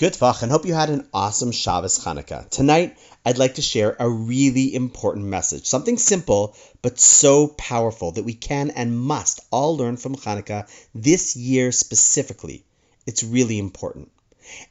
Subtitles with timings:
[0.00, 2.48] Good Vach, and hope you had an awesome Shabbos Hanukkah.
[2.48, 8.24] Tonight, I'd like to share a really important message, something simple but so powerful that
[8.24, 12.64] we can and must all learn from Hanukkah this year specifically.
[13.04, 14.10] It's really important.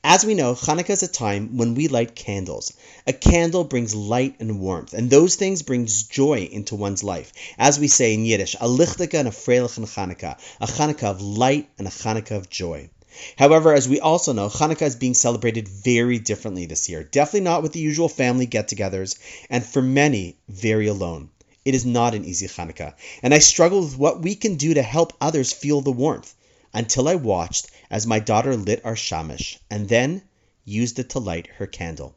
[0.04, 2.74] As we know, Hanukkah is a time when we light candles.
[3.06, 7.34] A candle brings light and warmth, and those things brings joy into one's life.
[7.60, 11.70] As we say in Yiddish, a lichtige and a freilichen Hanukkah, a Hanukkah of light
[11.78, 12.90] and a Hanukkah of joy.
[13.38, 17.04] However, as we also know, Hanukkah is being celebrated very differently this year.
[17.04, 19.18] Definitely not with the usual family get togethers,
[19.50, 21.30] and for many, very alone.
[21.66, 24.84] It is not an easy Hanukkah, and I struggled with what we can do to
[24.84, 26.36] help others feel the warmth
[26.74, 30.22] until I watched as my daughter lit our shamish and then
[30.64, 32.16] used it to light her candle.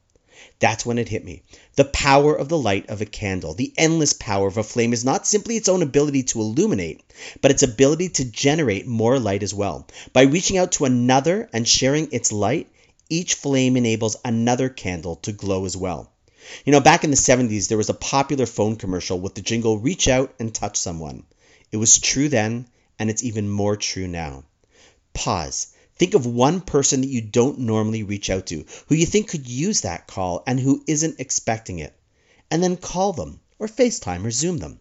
[0.58, 1.42] That's when it hit me.
[1.76, 5.04] The power of the light of a candle, the endless power of a flame, is
[5.04, 7.02] not simply its own ability to illuminate,
[7.40, 9.86] but its ability to generate more light as well.
[10.12, 12.68] By reaching out to another and sharing its light,
[13.08, 16.10] each flame enables another candle to glow as well.
[16.64, 19.78] You know, back in the 70s, there was a popular phone commercial with the jingle
[19.78, 21.24] Reach Out and Touch Someone.
[21.70, 22.66] It was true then,
[22.98, 24.44] and it's even more true now.
[25.14, 29.28] Pause Think of one person that you don't normally reach out to, who you think
[29.28, 31.94] could use that call and who isn't expecting it.
[32.50, 34.80] And then call them, or FaceTime, or Zoom them.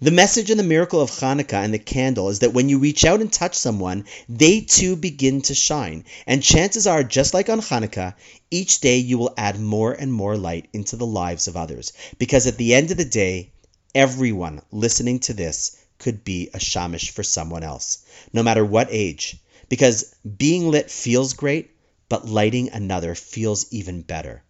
[0.00, 3.04] The message and the miracle of Hanukkah and the candle is that when you reach
[3.04, 6.04] out and touch someone, they too begin to shine.
[6.26, 8.14] And chances are, just like on Hanukkah,
[8.50, 11.92] each day you will add more and more light into the lives of others.
[12.18, 13.50] Because at the end of the day,
[13.94, 17.98] everyone listening to this could be a shamish for someone else,
[18.32, 19.36] no matter what age
[19.68, 21.70] because being lit feels great,
[22.08, 24.42] but lighting another feels even better.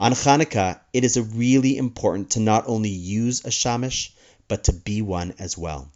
[0.00, 4.10] On Hanukkah, it is really important to not only use a shamish,
[4.48, 5.90] but to be one as well.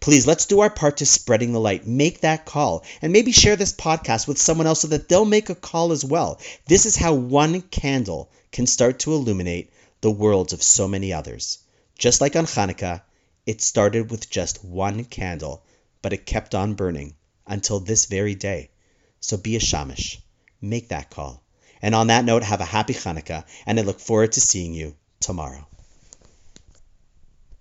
[0.00, 1.86] Please, let's do our part to spreading the light.
[1.86, 5.50] Make that call and maybe share this podcast with someone else so that they'll make
[5.50, 6.40] a call as well.
[6.66, 11.58] This is how one candle can start to illuminate the worlds of so many others.
[11.98, 13.02] Just like on Hanukkah,
[13.46, 15.62] it started with just one candle,
[16.02, 17.14] but it kept on burning
[17.46, 18.70] until this very day.
[19.20, 20.18] So be a shamish.
[20.60, 21.42] Make that call.
[21.82, 24.96] And on that note, have a happy Hanukkah, and I look forward to seeing you
[25.20, 25.66] tomorrow.